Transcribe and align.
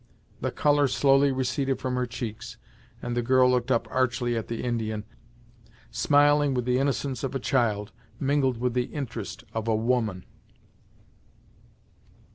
The 0.39 0.49
colour 0.49 0.87
slowly 0.87 1.31
receded 1.31 1.77
from 1.77 1.93
her 1.93 2.07
cheeks, 2.07 2.57
and 3.03 3.15
the 3.15 3.21
girl 3.21 3.51
looked 3.51 3.69
up 3.69 3.87
archly 3.91 4.35
at 4.35 4.47
the 4.47 4.63
Indian, 4.63 5.03
smiling 5.91 6.55
with 6.55 6.65
the 6.65 6.79
innocence 6.79 7.23
of 7.23 7.35
a 7.35 7.39
child, 7.39 7.91
mingled 8.19 8.57
with 8.57 8.73
the 8.73 8.85
interest 8.85 9.43
of 9.53 9.67
a 9.67 9.75
woman. 9.75 10.25